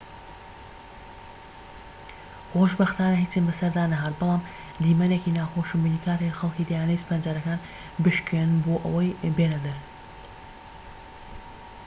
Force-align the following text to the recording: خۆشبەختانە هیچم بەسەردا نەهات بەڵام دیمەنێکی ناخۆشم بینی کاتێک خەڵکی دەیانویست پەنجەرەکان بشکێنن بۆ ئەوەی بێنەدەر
خۆشبەختانە 2.53 3.15
هیچم 3.23 3.43
بەسەردا 3.49 3.83
نەهات 3.93 4.15
بەڵام 4.19 4.41
دیمەنێکی 4.83 5.35
ناخۆشم 5.37 5.79
بینی 5.83 6.03
کاتێک 6.05 6.33
خەڵکی 6.39 6.67
دەیانویست 6.69 7.07
پەنجەرەکان 7.09 7.59
بشکێنن 8.03 8.59
بۆ 8.65 8.73
ئەوەی 8.83 9.17
بێنەدەر 9.37 9.77